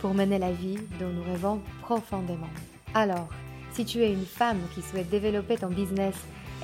[0.00, 2.50] pour mener la vie dont nous rêvons profondément.
[2.94, 3.28] Alors,
[3.72, 6.14] si tu es une femme qui souhaite développer ton business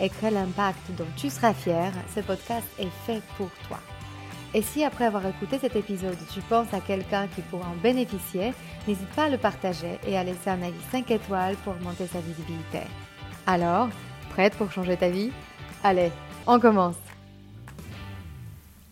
[0.00, 3.78] et créer l'impact dont tu seras fière, ce podcast est fait pour toi.
[4.54, 8.52] Et si après avoir écouté cet épisode, tu penses à quelqu'un qui pourra en bénéficier,
[8.86, 12.20] n'hésite pas à le partager et à laisser un avis 5 étoiles pour augmenter sa
[12.20, 12.80] visibilité.
[13.46, 13.88] Alors,
[14.30, 15.32] prête pour changer ta vie?
[15.82, 16.10] Allez,
[16.46, 16.96] on commence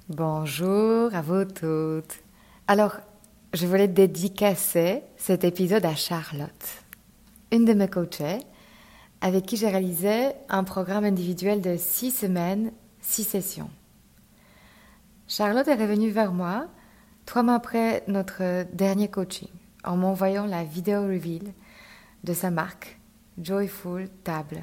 [0.09, 2.23] Bonjour à vous toutes.
[2.67, 2.97] Alors,
[3.53, 6.85] je voulais dédicacer cet épisode à Charlotte,
[7.51, 8.41] une de mes coachées,
[9.21, 13.71] avec qui j'ai réalisé un programme individuel de six semaines, six sessions.
[15.29, 16.67] Charlotte est revenue vers moi
[17.27, 19.49] trois mois après notre dernier coaching
[19.85, 21.53] en m'envoyant la vidéo reveal
[22.25, 22.99] de sa marque
[23.41, 24.63] Joyful Table.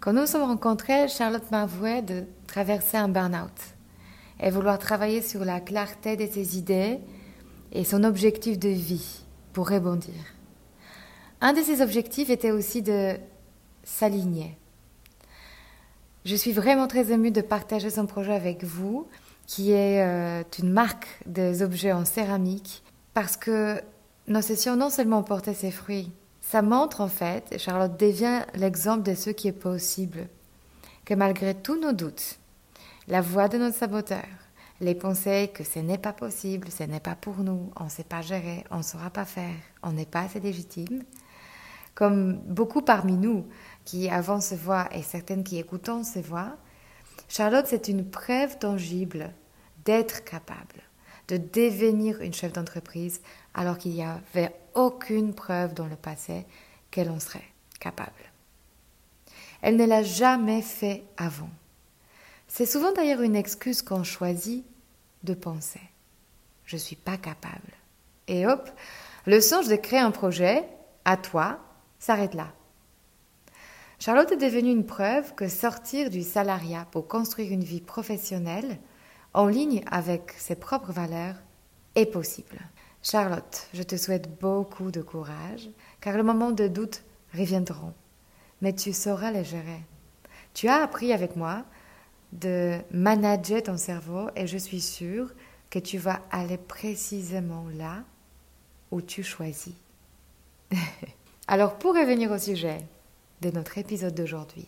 [0.00, 3.74] Quand nous nous sommes rencontrés, Charlotte m'avouait de traverser un burn-out
[4.40, 7.00] et vouloir travailler sur la clarté de ses idées
[7.72, 10.14] et son objectif de vie pour rebondir.
[11.40, 13.16] Un de ses objectifs était aussi de
[13.84, 14.56] s'aligner.
[16.24, 19.06] Je suis vraiment très émue de partager son projet avec vous,
[19.46, 22.82] qui est euh, une marque des objets en céramique,
[23.14, 23.80] parce que
[24.26, 29.02] nos sessions non seulement portaient ses fruits, ça montre en fait, et Charlotte devient l'exemple
[29.02, 30.28] de ce qui est possible,
[31.04, 32.38] que malgré tous nos doutes,
[33.06, 34.26] la voix de notre saboteur,
[34.80, 38.04] les pensées que ce n'est pas possible, ce n'est pas pour nous, on ne sait
[38.04, 41.02] pas gérer, on ne saura pas faire, on n'est pas assez légitime,
[41.94, 43.46] comme beaucoup parmi nous
[43.84, 46.56] qui avons ces voix et certaines qui écoutons ces voix,
[47.28, 49.32] Charlotte, c'est une preuve tangible
[49.84, 50.82] d'être capable,
[51.26, 53.20] de devenir une chef d'entreprise
[53.54, 56.46] alors qu'il n'y avait aucune preuve dans le passé
[56.90, 57.42] qu'elle en serait
[57.80, 58.12] capable.
[59.60, 61.50] Elle ne l'a jamais fait avant.
[62.48, 64.64] C'est souvent d'ailleurs une excuse qu'on choisit
[65.22, 65.80] de penser.
[66.64, 67.72] Je ne suis pas capable.
[68.26, 68.68] Et hop,
[69.26, 70.64] le songe de créer un projet,
[71.04, 71.60] à toi,
[71.98, 72.52] s'arrête là.
[73.98, 78.78] Charlotte est devenue une preuve que sortir du salariat pour construire une vie professionnelle
[79.34, 81.34] en ligne avec ses propres valeurs
[81.94, 82.58] est possible.
[83.02, 85.68] Charlotte, je te souhaite beaucoup de courage,
[86.00, 87.02] car le moment de doute
[87.34, 87.92] reviendront,
[88.60, 89.82] mais tu sauras les gérer.
[90.54, 91.64] Tu as appris avec moi
[92.32, 95.32] de manager ton cerveau et je suis sûre
[95.70, 98.04] que tu vas aller précisément là
[98.90, 99.74] où tu choisis.
[101.48, 102.78] Alors pour revenir au sujet
[103.40, 104.66] de notre épisode d'aujourd'hui,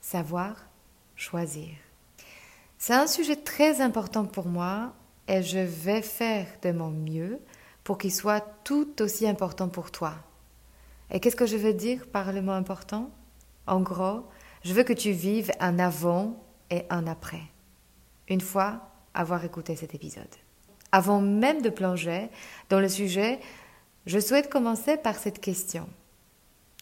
[0.00, 0.56] savoir
[1.16, 1.70] choisir.
[2.78, 4.92] C'est un sujet très important pour moi
[5.28, 7.38] et je vais faire de mon mieux
[7.84, 10.14] pour qu'il soit tout aussi important pour toi.
[11.10, 13.10] Et qu'est-ce que je veux dire par le mot important?
[13.66, 14.26] En gros,
[14.64, 16.41] je veux que tu vives un avant
[16.72, 17.42] et un après,
[18.28, 18.80] une fois
[19.14, 20.24] avoir écouté cet épisode.
[20.90, 22.30] Avant même de plonger
[22.70, 23.38] dans le sujet,
[24.06, 25.86] je souhaite commencer par cette question.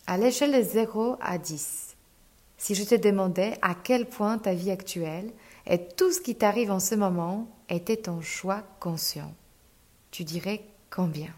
[0.07, 1.97] À l'échelle de 0 à 10,
[2.57, 5.33] si je te demandais à quel point ta vie actuelle
[5.67, 9.35] et tout ce qui t'arrive en ce moment était ton choix conscient,
[10.13, 11.35] tu dirais combien?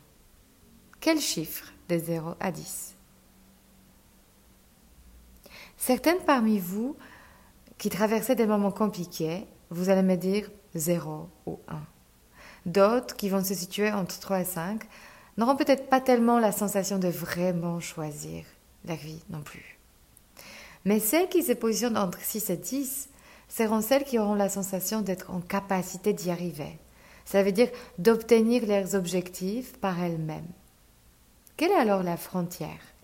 [1.01, 2.97] Quel chiffre de 0 à 10
[5.79, 6.97] Certaines parmi vous
[7.82, 11.81] qui traversaient des moments compliqués, vous allez me dire 0 ou 1.
[12.65, 14.84] D'autres qui vont se situer entre 3 et 5
[15.37, 18.44] n'auront peut-être pas tellement la sensation de vraiment choisir
[18.84, 19.81] la vie non plus.
[20.84, 23.09] Mais celles qui se positionnent entre 6 et 10
[23.48, 26.78] seront celles qui auront la sensation d'être en capacité d'y arriver.
[27.25, 30.53] Ça veut dire d'obtenir leurs objectifs par elles-mêmes.
[31.57, 32.95] Quelle est alors la frontière?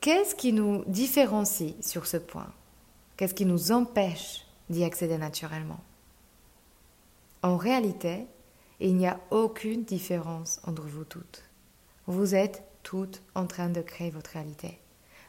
[0.00, 2.50] Qu'est-ce qui nous différencie sur ce point?
[3.16, 5.80] Qu'est-ce qui nous empêche d'y accéder naturellement
[7.42, 8.26] En réalité,
[8.80, 11.44] il n'y a aucune différence entre vous toutes.
[12.06, 14.78] Vous êtes toutes en train de créer votre réalité.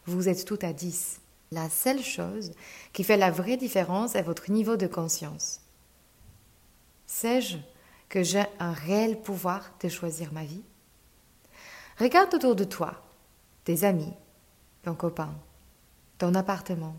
[0.06, 1.22] Vous êtes toutes à 10.
[1.52, 2.52] La seule chose
[2.94, 5.62] qui fait la vraie différence est votre niveau de conscience.
[7.06, 7.58] Sais-je
[8.10, 10.64] que j'ai un réel pouvoir de choisir ma vie?
[12.00, 13.04] Regarde autour de toi,
[13.66, 14.14] tes amis,
[14.82, 15.34] ton copain,
[16.18, 16.96] ton appartement,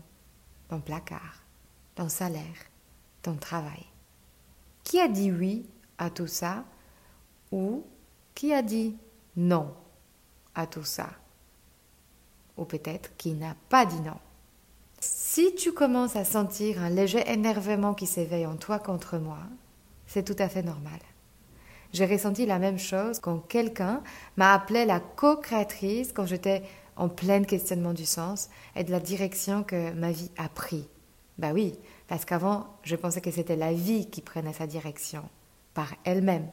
[0.69, 1.43] ton placard,
[1.95, 2.69] ton salaire,
[3.21, 3.85] ton travail.
[4.83, 5.65] Qui a dit oui
[5.97, 6.63] à tout ça
[7.51, 7.83] ou
[8.33, 8.97] qui a dit
[9.35, 9.73] non
[10.53, 11.09] à tout ça?
[12.57, 14.19] Ou peut-être qui n'a pas dit non.
[14.99, 19.39] Si tu commences à sentir un léger énervement qui s'éveille en toi contre moi,
[20.07, 20.99] c'est tout à fait normal.
[21.93, 24.01] J'ai ressenti la même chose quand quelqu'un
[24.37, 26.63] m'a appelé la co-créatrice quand j'étais
[26.95, 30.87] en plein questionnement du sens et de la direction que ma vie a pris.
[31.37, 31.77] Bah oui,
[32.07, 35.23] parce qu'avant, je pensais que c'était la vie qui prenait sa direction,
[35.73, 36.47] par elle-même.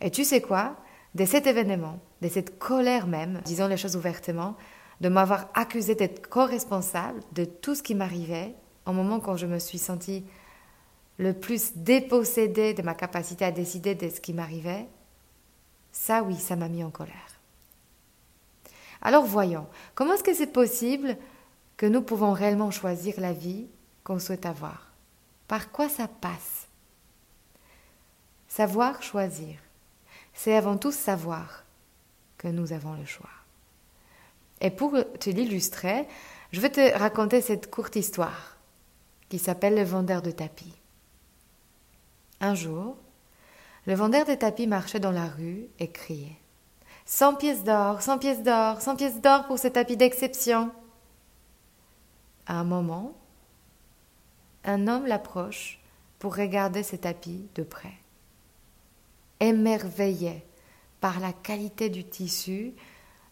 [0.00, 0.76] Et tu sais quoi?
[1.14, 4.56] De cet événement, de cette colère même, disons les choses ouvertement,
[5.00, 8.54] de m'avoir accusé d'être co-responsable de tout ce qui m'arrivait,
[8.86, 10.24] au moment quand je me suis sentie
[11.18, 14.88] le plus dépossédée de ma capacité à décider de ce qui m'arrivait,
[15.92, 17.33] ça oui, ça m'a mis en colère.
[19.04, 21.16] Alors voyons, comment est-ce que c'est possible
[21.76, 23.68] que nous pouvons réellement choisir la vie
[24.02, 24.92] qu'on souhaite avoir?
[25.46, 26.68] Par quoi ça passe?
[28.48, 29.58] Savoir choisir,
[30.32, 31.64] c'est avant tout savoir
[32.38, 33.30] que nous avons le choix.
[34.60, 36.06] Et pour te l'illustrer,
[36.52, 38.56] je vais te raconter cette courte histoire
[39.28, 40.74] qui s'appelle Le vendeur de tapis.
[42.40, 42.96] Un jour,
[43.86, 46.38] le vendeur de tapis marchait dans la rue et criait
[47.06, 50.72] Cent pièces d'or, cent pièces d'or, cent pièces d'or pour ce tapis d'exception.
[52.46, 53.12] À un moment,
[54.64, 55.80] un homme l'approche
[56.18, 57.92] pour regarder ce tapis de près.
[59.40, 60.42] Émerveillé
[61.00, 62.72] par la qualité du tissu,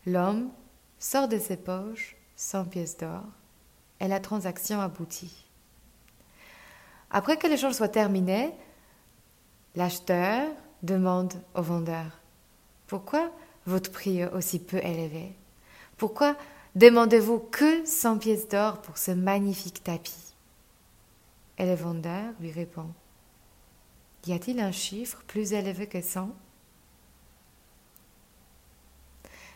[0.05, 0.51] l'homme
[0.99, 3.25] sort de ses poches cent pièces d'or
[4.01, 5.47] et la transaction aboutit.
[7.11, 8.53] Après que l'échange soit terminé,
[9.75, 10.49] l'acheteur
[10.83, 12.21] demande au vendeur
[12.87, 13.31] Pourquoi
[13.67, 15.33] votre prix aussi peu élevé.
[15.97, 16.37] Pourquoi
[16.75, 20.35] demandez-vous que 100 pièces d'or pour ce magnifique tapis?
[21.59, 22.89] Et le vendeur lui répond
[24.27, 26.31] Y a-t-il un chiffre plus élevé que 100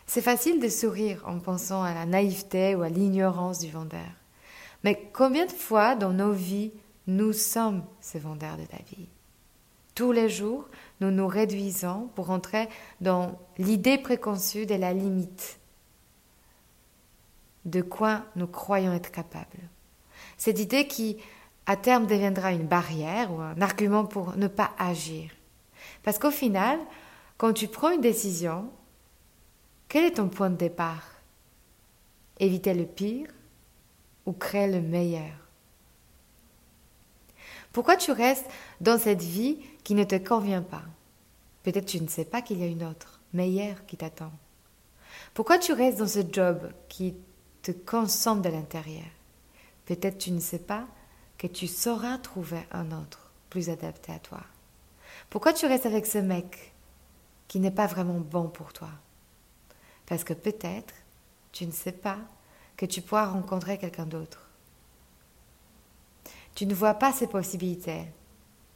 [0.05, 4.07] C'est facile de sourire en pensant à la naïveté ou à l'ignorance du vendeur.
[4.83, 6.71] Mais combien de fois dans nos vies
[7.07, 9.09] nous sommes ce vendeur de vie
[9.97, 10.69] Tous les jours,
[11.01, 12.69] nous nous réduisons pour entrer
[13.01, 15.57] dans l'idée préconçue de la limite,
[17.65, 19.57] de quoi nous croyons être capables.
[20.37, 21.17] Cette idée qui,
[21.65, 25.31] à terme, deviendra une barrière ou un argument pour ne pas agir.
[26.03, 26.77] Parce qu'au final,
[27.39, 28.69] quand tu prends une décision,
[29.87, 31.09] quel est ton point de départ?
[32.39, 33.31] Éviter le pire
[34.27, 35.33] ou créer le meilleur?
[37.73, 38.45] Pourquoi tu restes
[38.79, 39.57] dans cette vie
[39.87, 40.83] qui ne te convient pas
[41.63, 44.33] Peut-être tu ne sais pas qu'il y a une autre, meilleure, qui t'attend.
[45.33, 47.15] Pourquoi tu restes dans ce job qui
[47.61, 49.05] te consomme de l'intérieur?
[49.85, 50.85] Peut-être tu ne sais pas
[51.37, 54.41] que tu sauras trouver un autre plus adapté à toi.
[55.29, 56.73] Pourquoi tu restes avec ce mec
[57.47, 58.89] qui n'est pas vraiment bon pour toi?
[60.05, 60.95] Parce que peut-être
[61.53, 62.17] tu ne sais pas
[62.75, 64.49] que tu pourras rencontrer quelqu'un d'autre.
[66.55, 68.03] Tu ne vois pas ces possibilités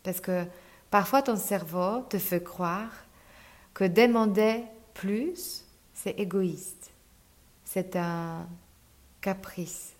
[0.03, 0.47] parce que
[0.91, 2.91] parfois ton cerveau te fait croire
[3.73, 6.91] que demander plus, c'est égoïste.
[7.63, 8.47] C'est un
[9.21, 9.93] caprice.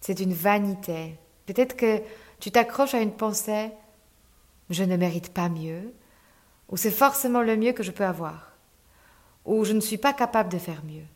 [0.00, 1.18] C'est une vanité.
[1.46, 2.00] Peut-être que
[2.38, 3.70] tu t'accroches à une pensée
[4.70, 5.94] je ne mérite pas mieux
[6.68, 8.52] ou c'est forcément le mieux que je peux avoir
[9.44, 11.06] ou je ne suis pas capable de faire mieux.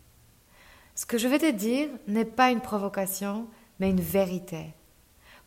[0.95, 3.47] Ce que je vais te dire n'est pas une provocation,
[3.79, 4.73] mais une vérité.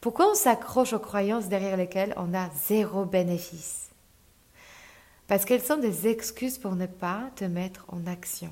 [0.06, 3.90] Pourquoi on s'accroche aux croyances derrière lesquelles on a zéro bénéfice?
[5.26, 8.52] Parce qu'elles sont des excuses pour ne pas te mettre en action.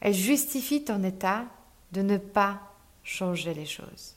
[0.00, 1.44] Elles justifient ton état
[1.92, 2.58] de ne pas
[3.04, 4.14] changer les choses.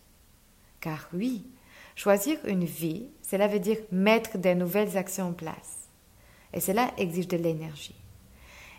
[0.80, 1.46] Car oui,
[1.94, 5.89] choisir une vie, cela veut dire mettre des nouvelles actions en place.
[6.53, 8.00] Et cela exige de l'énergie.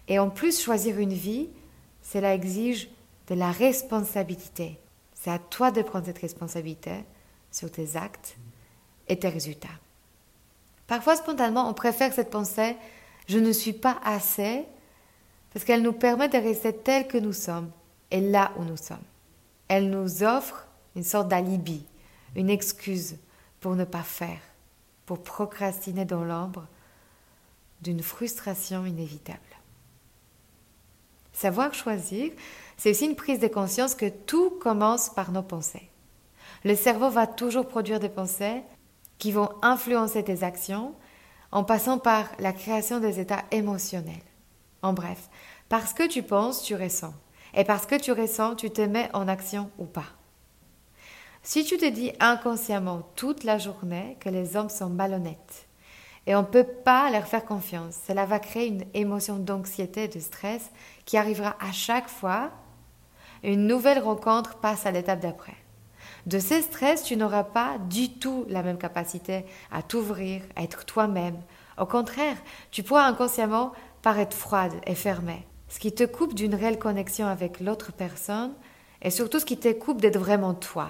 [0.09, 1.51] Et en plus, choisir une vie,
[2.01, 2.89] cela exige
[3.29, 4.79] de la responsabilité.
[5.13, 7.05] C'est à toi de prendre cette responsabilité
[7.55, 8.37] sur tes actes
[9.09, 9.69] et tes résultats.
[10.87, 12.77] Parfois, spontanément, on préfère cette pensée
[13.27, 14.65] je ne suis pas assez
[15.53, 17.71] parce qu'elle nous permet de rester tels que nous sommes
[18.11, 18.99] et là où nous sommes.
[19.69, 21.85] Elle nous offre une sorte d'alibi,
[22.37, 23.17] une excuse
[23.61, 24.41] pour ne pas faire,
[25.07, 26.67] pour procrastiner dans l'ombre
[27.81, 29.39] d'une frustration inévitable.
[31.33, 32.33] Savoir choisir,
[32.77, 35.89] c'est aussi une prise de conscience que tout commence par nos pensées.
[36.65, 38.63] Le cerveau va toujours produire des pensées
[39.19, 40.95] qui vont influencer tes actions
[41.53, 44.15] en passant par la création des états émotionnels.
[44.83, 45.29] En bref,
[45.69, 47.15] parce que tu penses, tu ressens.
[47.55, 50.07] Et parce que tu ressens, tu te mets en action ou pas.
[51.43, 55.69] Si tu te dis inconsciemment toute la journée que les hommes sont malhonnêtes
[56.27, 57.99] Et on ne peut pas leur faire confiance.
[58.07, 60.71] Cela va créer une émotion d'anxiété, de stress
[61.05, 62.51] qui arrivera à chaque fois.
[63.43, 65.64] Une nouvelle rencontre passe à l'étape d'après.
[66.27, 70.87] De ces stress, tu n'auras pas du tout la même capacité à t'ouvrir, à être
[70.87, 71.39] toi-même.
[71.79, 72.37] Au contraire,
[72.71, 77.61] tu pourras inconsciemment paraître froide et fermée, ce qui te coupe d'une réelle connexion avec
[77.61, 78.55] l'autre personne
[79.03, 80.89] et surtout ce qui te coupe d'être vraiment toi.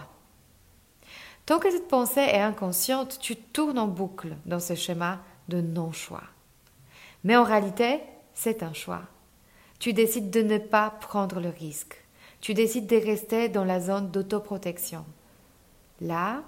[1.46, 6.22] Tant que cette pensée est inconsciente, tu tournes en boucle dans ce schéma de non-choix.
[7.24, 8.00] Mais en réalité,
[8.34, 9.02] c'est un choix.
[9.78, 12.02] Tu décides de ne pas prendre le risque.
[12.40, 15.04] Tu décides de rester dans la zone d'autoprotection.
[16.04, 16.42] Là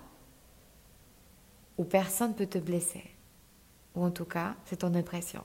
[1.78, 3.04] où personne ne peut te blesser.
[3.94, 5.42] Ou en tout cas, c'est ton impression.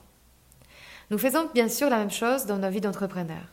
[1.10, 3.48] Nous faisons bien sûr la même chose dans nos vies d'entrepreneurs.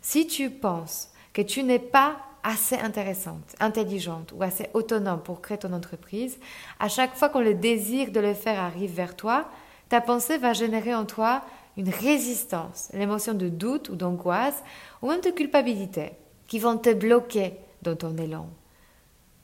[0.00, 5.58] Si tu penses que tu n'es pas assez intéressante, intelligente ou assez autonome pour créer
[5.58, 6.38] ton entreprise,
[6.80, 9.50] à chaque fois que le désir de le faire arrive vers toi,
[9.90, 11.42] ta pensée va générer en toi
[11.76, 14.62] une résistance, l'émotion de doute ou d'angoisse
[15.02, 16.12] ou même de culpabilité
[16.46, 18.48] qui vont te bloquer dans ton élan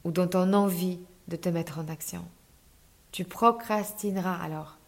[0.05, 2.25] ou dans ton envie de te mettre en action.
[3.11, 4.79] Tu procrastineras alors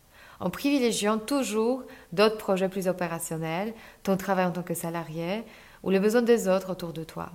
[0.40, 5.44] en privilégiant toujours d'autres projets plus opérationnels, ton travail en tant que salarié
[5.84, 7.30] ou les besoins des autres autour de toi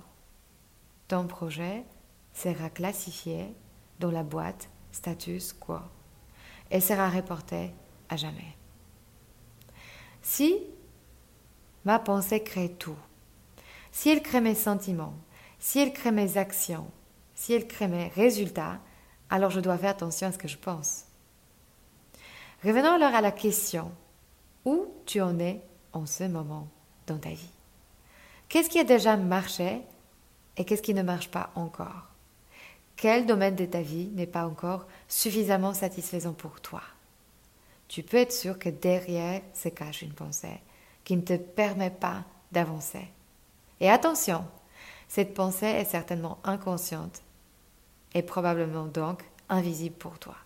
[1.10, 1.84] ton projet
[2.32, 3.52] sera classifié
[3.98, 5.78] dans la boîte status quo
[6.70, 7.72] et sera reporté
[8.08, 8.56] à jamais.
[10.22, 10.56] Si
[11.84, 12.98] ma pensée crée tout,
[13.90, 15.16] si elle crée mes sentiments,
[15.58, 16.88] si elle crée mes actions,
[17.40, 18.80] si elle crée mes résultats,
[19.30, 21.06] alors je dois faire attention à ce que je pense.
[22.62, 23.92] Revenons alors à la question,
[24.66, 25.62] où tu en es
[25.94, 26.68] en ce moment
[27.06, 27.48] dans ta vie?
[28.50, 29.80] Qu'est-ce qui a déjà marché
[30.58, 32.08] et qu'est-ce qui ne marche pas encore?
[32.94, 36.82] Quel domaine de ta vie n'est pas encore suffisamment satisfaisant pour toi?
[37.88, 40.60] Tu peux être sûr que derrière se cache une pensée
[41.04, 43.08] qui ne te permet pas d'avancer.
[43.80, 44.44] Et attention,
[45.08, 47.22] cette pensée est certainement inconsciente
[48.14, 50.36] et probablement donc invisible pour toi.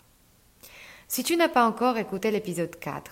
[1.07, 3.11] Si tu n'as pas encore écouté l'épisode 4,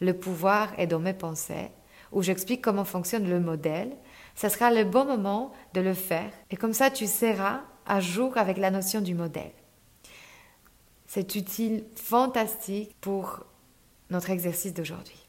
[0.00, 1.70] Le pouvoir est dans mes pensées,
[2.10, 3.96] où j'explique comment fonctionne le modèle,
[4.34, 8.36] ce sera le bon moment de le faire et comme ça tu seras à jour
[8.36, 9.52] avec la notion du modèle.
[11.06, 13.44] C'est utile, fantastique pour
[14.10, 15.28] notre exercice d'aujourd'hui.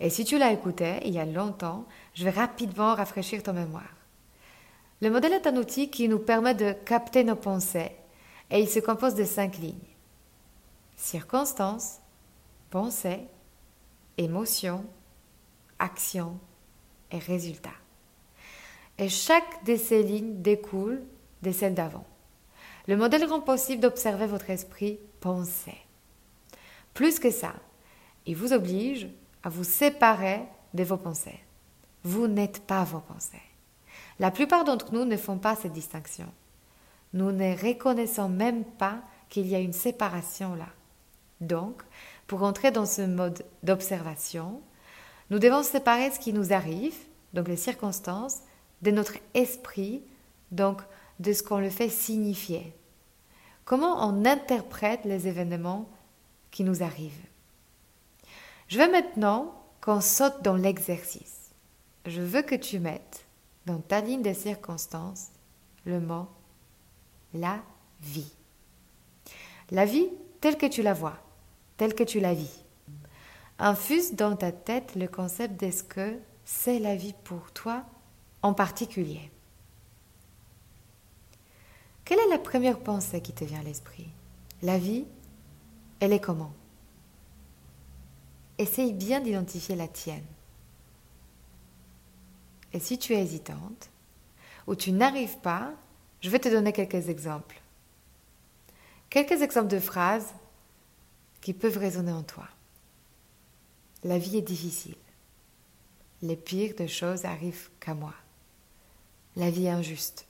[0.00, 3.93] Et si tu l'as écouté il y a longtemps, je vais rapidement rafraîchir ton mémoire.
[5.00, 7.92] Le modèle est un outil qui nous permet de capter nos pensées
[8.50, 9.74] et il se compose de cinq lignes.
[10.96, 11.98] Circonstances,
[12.70, 13.20] pensées,
[14.16, 14.84] émotions,
[15.78, 16.38] actions,
[17.14, 17.70] et résultats.
[18.98, 21.02] Et chaque de ces lignes découle
[21.42, 22.06] de celles d'avant.
[22.86, 25.76] Le modèle rend possible d'observer votre esprit penser.
[26.92, 27.54] Plus que ça,
[28.26, 29.08] il vous oblige
[29.42, 30.42] à vous séparer
[30.74, 31.40] de vos pensées.
[32.02, 33.42] Vous n'êtes pas vos pensées.
[34.18, 36.26] La plupart d'entre nous ne font pas cette distinction.
[37.12, 40.68] Nous ne reconnaissons même pas qu'il y a une séparation là.
[41.40, 41.82] Donc,
[42.26, 44.60] pour entrer dans ce mode d'observation,
[45.30, 46.96] nous devons séparer ce qui nous arrive,
[47.32, 48.40] donc les circonstances,
[48.82, 50.02] de notre esprit,
[50.50, 50.80] donc
[51.18, 52.74] de ce qu'on le fait signifier.
[53.64, 55.88] Comment on interprète les événements
[56.50, 57.26] qui nous arrivent?
[58.68, 61.50] Je veux maintenant qu'on saute dans l'exercice.
[62.06, 63.23] Je veux que tu mettes
[63.66, 65.28] dans ta ligne de circonstances
[65.84, 66.28] le mot
[67.34, 67.62] la
[68.00, 68.32] vie.
[69.70, 70.08] La vie
[70.40, 71.18] telle que tu la vois,
[71.76, 72.64] telle que tu la vis.
[73.58, 77.84] Infuse dans ta tête le concept de ce que c'est la vie pour toi
[78.42, 79.30] en particulier.
[82.04, 84.08] Quelle est la première pensée qui te vient à l'esprit?
[84.62, 85.06] La vie,
[86.00, 86.52] elle est comment?
[88.58, 90.24] Essaye bien d'identifier la tienne.
[92.74, 93.88] Et si tu es hésitante
[94.66, 95.72] ou tu n'arrives pas,
[96.20, 97.62] je vais te donner quelques exemples.
[99.08, 100.34] Quelques exemples de phrases
[101.40, 102.48] qui peuvent résonner en toi.
[104.02, 104.96] La vie est difficile.
[106.20, 108.14] Les pires des choses arrivent qu'à moi.
[109.36, 110.26] La vie est injuste.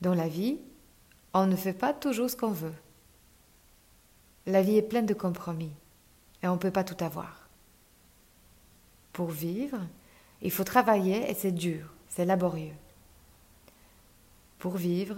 [0.00, 0.58] Dans la vie,
[1.34, 2.74] on ne fait pas toujours ce qu'on veut.
[4.46, 5.72] La vie est pleine de compromis
[6.42, 7.48] et on ne peut pas tout avoir.
[9.12, 9.80] Pour vivre,
[10.42, 12.74] il faut travailler et c'est dur, c'est laborieux.
[14.58, 15.16] Pour vivre,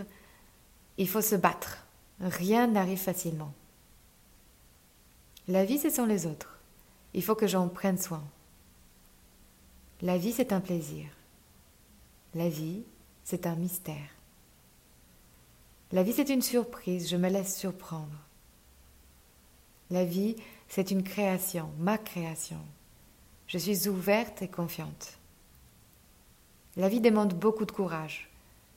[0.98, 1.86] il faut se battre.
[2.20, 3.52] Rien n'arrive facilement.
[5.48, 6.58] La vie, ce sont les autres.
[7.14, 8.22] Il faut que j'en prenne soin.
[10.02, 11.06] La vie, c'est un plaisir.
[12.34, 12.82] La vie,
[13.24, 14.10] c'est un mystère.
[15.92, 18.16] La vie, c'est une surprise, je me laisse surprendre.
[19.90, 20.36] La vie,
[20.68, 22.60] c'est une création, ma création.
[23.50, 25.18] Je suis ouverte et confiante.
[26.76, 28.30] La vie demande beaucoup de courage.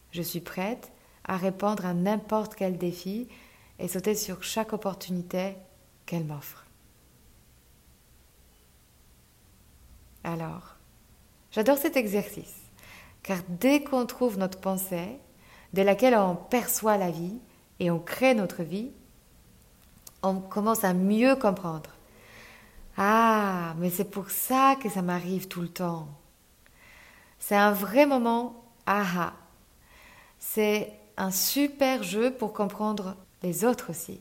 [0.10, 0.92] Je suis prête
[1.26, 3.28] à répondre à n'importe quel défi
[3.78, 5.54] et sauter sur chaque opportunité
[6.08, 6.66] qu'elle m'offre.
[10.24, 10.76] Alors,
[11.52, 12.56] j'adore cet exercice,
[13.22, 15.20] car dès qu'on trouve notre pensée,
[15.74, 17.38] de laquelle on perçoit la vie
[17.80, 18.90] et on crée notre vie,
[20.24, 21.93] on commence à mieux comprendre.
[22.98, 26.08] Ah, mais c'est pour ça que ça m'arrive tout le temps.
[27.40, 29.34] C'est un vrai moment aha.
[30.40, 34.20] C'est un super jeu pour comprendre les autres aussi.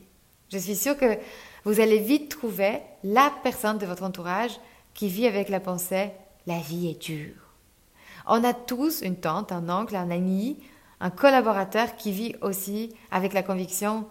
[0.51, 1.17] Je suis sûre que
[1.65, 4.59] vous allez vite trouver la personne de votre entourage
[4.93, 6.11] qui vit avec la pensée
[6.45, 7.35] la vie est dure.
[8.27, 10.57] On a tous une tante, un oncle, un ami,
[10.99, 14.05] un collaborateur qui vit aussi avec la conviction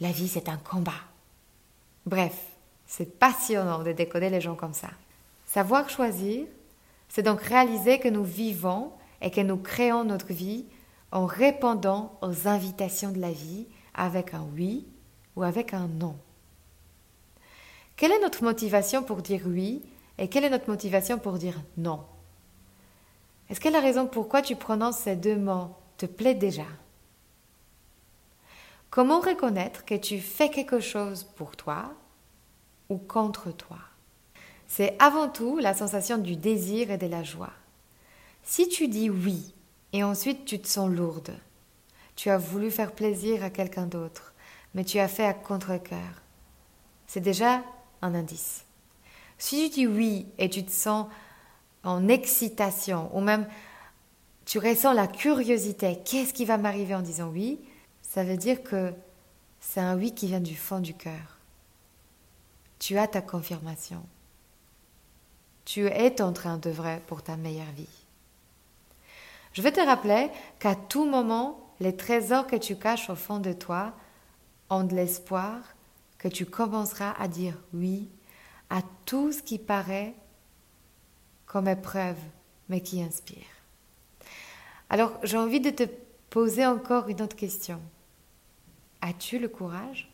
[0.00, 0.92] la vie c'est un combat.
[2.06, 2.36] Bref,
[2.86, 4.90] c'est passionnant de décoder les gens comme ça.
[5.46, 6.46] Savoir choisir,
[7.08, 10.66] c'est donc réaliser que nous vivons et que nous créons notre vie
[11.12, 14.86] en répondant aux invitations de la vie avec un oui
[15.36, 16.16] ou avec un non.
[17.96, 19.82] Quelle est notre motivation pour dire oui
[20.18, 22.04] et quelle est notre motivation pour dire non?
[23.48, 26.66] Est-ce que la raison pourquoi tu prononces ces deux mots te plaît déjà?
[28.90, 31.92] Comment reconnaître que tu fais quelque chose pour toi
[32.88, 33.78] ou contre toi
[34.68, 37.52] C'est avant tout la sensation du désir et de la joie.
[38.42, 39.54] Si tu dis oui
[39.92, 41.34] et ensuite tu te sens lourde,
[42.16, 44.34] tu as voulu faire plaisir à quelqu'un d'autre,
[44.74, 46.22] mais tu as fait à contre-coeur,
[47.06, 47.62] c'est déjà
[48.02, 48.64] un indice.
[49.38, 51.06] Si tu dis oui et tu te sens
[51.82, 53.46] en excitation ou même
[54.44, 57.60] tu ressens la curiosité, qu'est-ce qui va m'arriver en disant oui,
[58.02, 58.92] ça veut dire que
[59.60, 61.33] c'est un oui qui vient du fond du cœur.
[62.84, 64.04] Tu as ta confirmation.
[65.64, 67.88] Tu es en train de vrai pour ta meilleure vie.
[69.54, 73.54] Je veux te rappeler qu'à tout moment, les trésors que tu caches au fond de
[73.54, 73.94] toi
[74.68, 75.62] ont de l'espoir
[76.18, 78.10] que tu commenceras à dire oui
[78.68, 80.12] à tout ce qui paraît
[81.46, 82.20] comme épreuve,
[82.68, 83.46] mais qui inspire.
[84.90, 85.84] Alors j'ai envie de te
[86.28, 87.80] poser encore une autre question.
[89.00, 90.13] As-tu le courage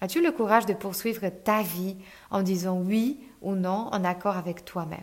[0.00, 1.96] As-tu le courage de poursuivre ta vie
[2.30, 5.00] en disant oui ou non en accord avec toi-même?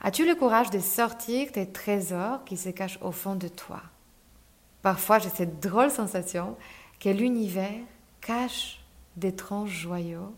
[0.00, 3.82] As-tu le courage de sortir tes trésors qui se cachent au fond de toi?
[4.82, 6.56] Parfois j'ai cette drôle sensation
[7.00, 7.80] que l'univers
[8.20, 8.80] cache
[9.16, 10.34] d'étranges joyaux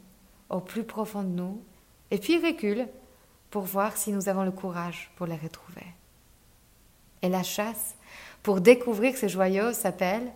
[0.49, 1.63] au plus profond de nous
[2.11, 2.89] et puis recule
[3.51, 5.87] pour voir si nous avons le courage pour les retrouver.
[7.23, 7.97] Et la chasse
[8.43, 10.33] pour découvrir ces joyaux s'appelle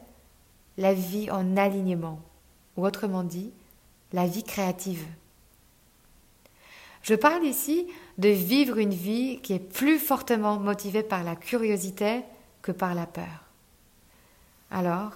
[0.77, 2.21] la vie en alignement,
[2.77, 3.53] ou autrement dit,
[4.13, 5.07] la vie créative.
[7.03, 12.23] Je parle ici de vivre une vie qui est plus fortement motivée par la curiosité
[12.63, 13.45] que par la peur.
[14.71, 15.13] Alors,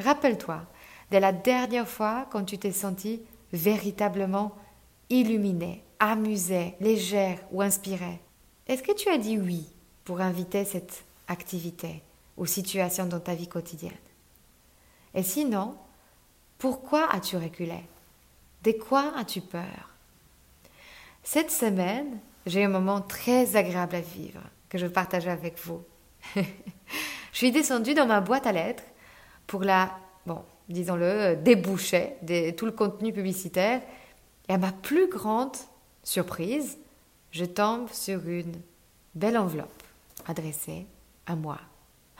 [0.00, 0.62] rappelle-toi
[1.12, 4.56] de la dernière fois quand tu t'es senti véritablement
[5.10, 8.20] illuminée, amusée, légère ou inspirée.
[8.66, 9.66] Est-ce que tu as dit oui
[10.04, 12.02] pour inviter cette activité
[12.36, 13.92] ou situation dans ta vie quotidienne?
[15.14, 15.76] Et sinon,
[16.60, 17.82] pourquoi as-tu reculé?
[18.62, 19.94] De quoi as-tu peur?
[21.22, 25.82] Cette semaine, j'ai un moment très agréable à vivre que je partage avec vous.
[26.36, 26.42] je
[27.32, 28.84] suis descendue dans ma boîte à lettres
[29.46, 29.90] pour la,
[30.26, 33.80] bon, disons-le, déboucher de tout le contenu publicitaire.
[34.48, 35.56] Et à ma plus grande
[36.04, 36.76] surprise,
[37.30, 38.60] je tombe sur une
[39.14, 39.82] belle enveloppe
[40.26, 40.86] adressée
[41.26, 41.58] à moi.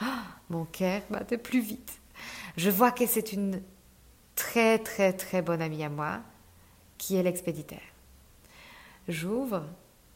[0.00, 2.00] Ah, mon cœur bat plus vite.
[2.56, 3.60] Je vois que c'est une
[4.40, 6.20] très très très bonne amie à moi
[6.96, 7.78] qui est l'expéditeur.
[9.06, 9.64] J'ouvre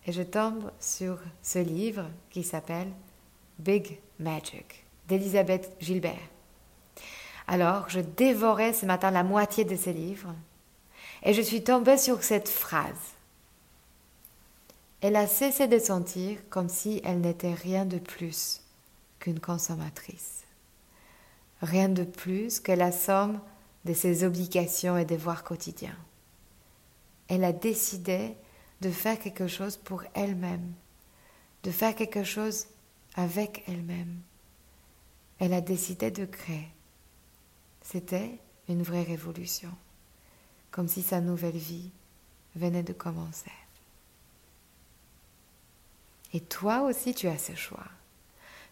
[0.07, 2.89] et je tombe sur ce livre qui s'appelle
[3.59, 6.29] Big Magic d'Elisabeth Gilbert.
[7.47, 10.35] Alors, je dévorais ce matin la moitié de ces livres
[11.23, 13.13] et je suis tombée sur cette phrase.
[15.03, 18.63] Elle a cessé de sentir comme si elle n'était rien de plus
[19.19, 20.45] qu'une consommatrice.
[21.61, 23.39] Rien de plus que la somme
[23.85, 25.99] de ses obligations et devoirs quotidiens.
[27.29, 28.35] Elle a décidé
[28.81, 30.73] de faire quelque chose pour elle-même,
[31.63, 32.67] de faire quelque chose
[33.15, 34.21] avec elle-même.
[35.39, 36.69] Elle a décidé de créer.
[37.83, 39.71] C'était une vraie révolution,
[40.71, 41.91] comme si sa nouvelle vie
[42.57, 43.53] venait de commencer.
[46.33, 47.87] Et toi aussi, tu as ce choix.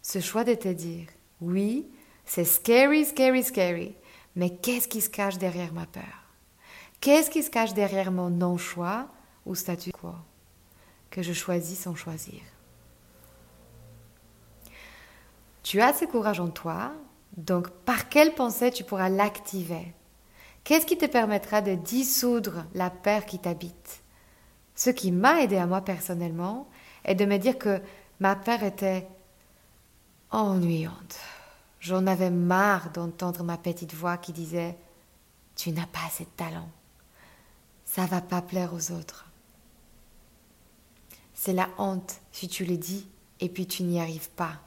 [0.01, 1.07] Ce choix de te dire,
[1.39, 1.87] oui,
[2.25, 3.95] c'est scary, scary, scary,
[4.35, 6.03] mais qu'est-ce qui se cache derrière ma peur?
[7.01, 9.07] Qu'est-ce qui se cache derrière mon non-choix
[9.45, 10.13] ou statu quo
[11.09, 12.41] que je choisis sans choisir?
[15.63, 16.91] Tu as ce courage en toi,
[17.37, 19.93] donc par quelle pensée tu pourras l'activer?
[20.63, 24.01] Qu'est-ce qui te permettra de dissoudre la peur qui t'habite?
[24.75, 26.69] Ce qui m'a aidé à moi personnellement
[27.05, 27.81] est de me dire que
[28.19, 29.07] ma peur était
[30.31, 31.19] ennuyante.
[31.83, 34.77] J'en avais marre d'entendre ma petite voix qui disait
[35.57, 36.69] Tu n'as pas assez de talent.
[37.83, 39.25] Ça va pas plaire aux autres.
[41.33, 43.09] C'est la honte si tu le dis
[43.41, 44.61] et puis tu n'y arrives pas.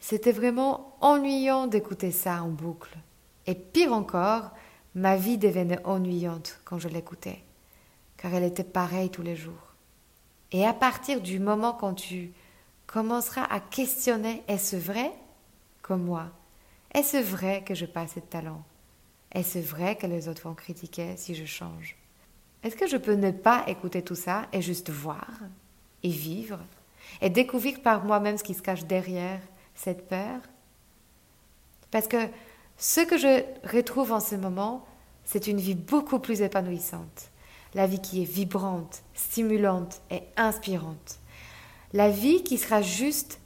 [0.00, 2.96] C'était vraiment ennuyant d'écouter ça en boucle.
[3.46, 4.52] Et pire encore,
[4.94, 7.44] ma vie devenait ennuyante quand je l'écoutais,
[8.16, 9.74] car elle était pareille tous les jours.
[10.50, 12.32] Et à partir du moment quand tu
[12.86, 15.12] commenceras à questionner est-ce vrai?
[15.86, 16.30] Comme moi
[16.92, 18.64] Est-ce vrai que je passe de talent?
[19.30, 21.96] Est-ce vrai que les autres vont critiquer si je change?
[22.62, 25.28] Est-ce que je peux ne pas écouter tout ça et juste voir
[26.02, 26.58] et vivre
[27.20, 29.40] et découvrir par moi-même ce qui se cache derrière
[29.76, 30.40] cette peur?
[31.92, 32.26] Parce que
[32.76, 34.84] ce que je retrouve en ce moment,
[35.24, 37.30] c'est une vie beaucoup plus épanouissante.
[37.74, 41.20] La vie qui est vibrante, stimulante et inspirante.
[41.92, 43.38] La vie qui sera juste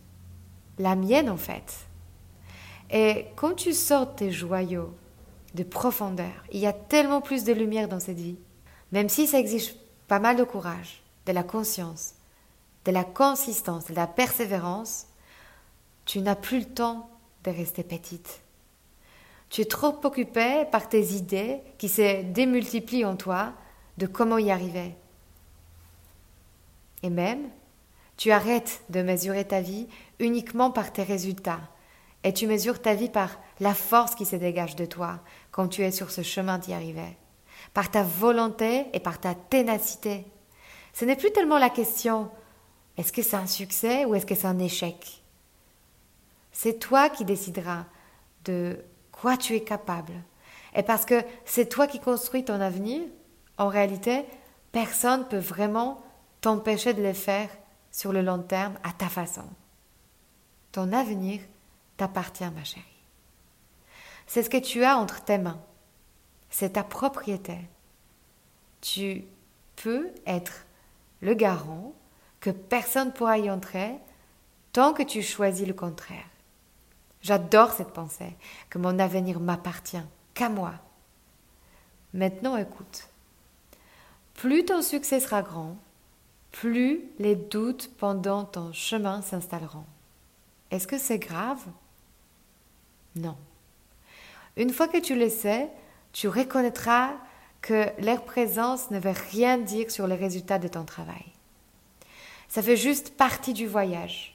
[0.79, 1.90] la mienne en fait.
[2.91, 4.93] Et quand tu sors tes joyaux
[5.55, 8.39] de profondeur, il y a tellement plus de lumière dans cette vie.
[8.93, 9.75] Même si ça exige
[10.09, 12.15] pas mal de courage, de la conscience,
[12.85, 15.07] de la consistance, de la persévérance,
[16.05, 17.09] tu n'as plus le temps
[17.45, 18.41] de rester petite.
[19.49, 23.53] Tu es trop occupé par tes idées qui se démultiplient en toi
[23.99, 24.95] de comment y arriver.
[27.03, 27.49] Et même,
[28.17, 29.87] tu arrêtes de mesurer ta vie
[30.19, 31.61] uniquement par tes résultats
[32.25, 35.83] et tu mesures ta vie par la force qui se dégage de toi quand tu
[35.83, 37.17] es sur ce chemin d'y arriver,
[37.75, 40.27] par ta volonté et par ta ténacité.
[40.93, 42.31] Ce n'est plus tellement la question
[42.97, 45.23] est-ce que c'est un succès ou est-ce que c'est un échec?
[46.53, 47.87] C'est toi qui décideras
[48.45, 50.13] de quoi tu es capable.
[50.77, 53.03] Et parce que c'est toi qui construis ton avenir,
[53.57, 54.25] en réalité,
[54.73, 56.03] personne ne peut vraiment
[56.43, 57.49] t'empêcher de le faire
[57.91, 59.45] sur le long terme à ta façon.
[60.73, 61.41] Ton avenir
[62.01, 62.87] t'appartient, ma chérie.
[64.27, 65.61] C'est ce que tu as entre tes mains.
[66.49, 67.59] C'est ta propriété.
[68.81, 69.25] Tu
[69.77, 70.65] peux être
[71.21, 71.93] le garant
[72.41, 73.99] que personne ne pourra y entrer
[74.73, 76.25] tant que tu choisis le contraire.
[77.21, 78.35] J'adore cette pensée,
[78.71, 80.01] que mon avenir m'appartient,
[80.33, 80.73] qu'à moi.
[82.15, 83.09] Maintenant écoute.
[84.33, 85.77] Plus ton succès sera grand,
[86.51, 89.85] plus les doutes pendant ton chemin s'installeront.
[90.71, 91.67] Est-ce que c'est grave?
[93.17, 93.37] Non.
[94.57, 95.69] Une fois que tu le sais,
[96.13, 97.13] tu reconnaîtras
[97.63, 101.25] que leur présence ne veut rien dire sur les résultats de ton travail.
[102.49, 104.35] Ça fait juste partie du voyage.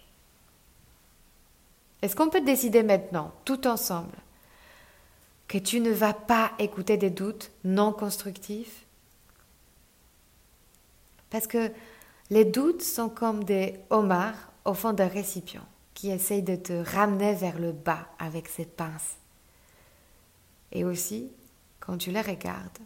[2.01, 4.15] Est-ce qu'on peut décider maintenant, tout ensemble,
[5.47, 8.85] que tu ne vas pas écouter des doutes non constructifs?
[11.29, 11.71] Parce que
[12.29, 17.33] les doutes sont comme des homards au fond d'un récipient qui essaye de te ramener
[17.33, 19.15] vers le bas avec ses pinces.
[20.71, 21.31] Et aussi,
[21.79, 22.79] quand tu les regardes,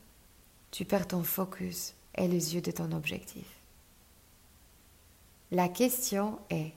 [0.71, 3.45] tu perds ton focus et les yeux de ton objectif.
[5.51, 6.73] La question est,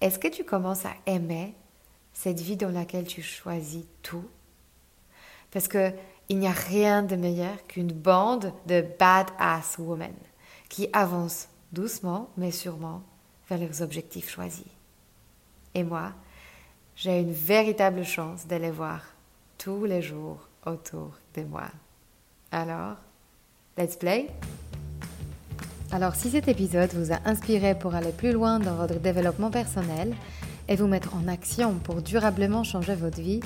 [0.00, 1.54] est-ce que tu commences à aimer
[2.12, 4.28] cette vie dans laquelle tu choisis tout?
[5.52, 5.92] Parce que
[6.28, 10.14] il n'y a rien de meilleur qu'une bande de badass women
[10.68, 13.02] qui avancent doucement mais sûrement
[13.48, 14.77] vers leurs objectifs choisis.
[15.74, 16.12] Et moi,
[16.96, 19.02] j'ai une véritable chance de les voir
[19.56, 21.68] tous les jours autour de moi.
[22.50, 22.96] Alors,
[23.76, 24.28] let's play
[25.92, 30.14] Alors, si cet épisode vous a inspiré pour aller plus loin dans votre développement personnel
[30.68, 33.40] et vous mettre en action pour durablement changer votre vie,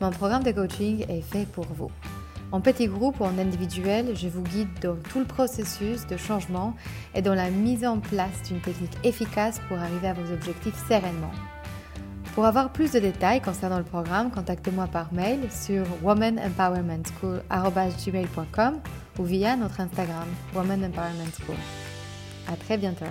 [0.00, 1.90] mon programme de coaching est fait pour vous.
[2.50, 6.74] En petit groupe ou en individuel, je vous guide dans tout le processus de changement
[7.14, 11.32] et dans la mise en place d'une technique efficace pour arriver à vos objectifs sereinement.
[12.38, 18.80] Pour avoir plus de détails concernant le programme, contactez-moi par mail sur womanempowermentschool.com
[19.18, 21.56] ou via notre Instagram Woman Empowerment School.
[22.46, 23.06] À très bientôt.